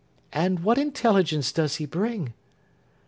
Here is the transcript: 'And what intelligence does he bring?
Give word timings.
'And 0.33 0.61
what 0.61 0.79
intelligence 0.79 1.51
does 1.51 1.75
he 1.75 1.85
bring? 1.85 2.33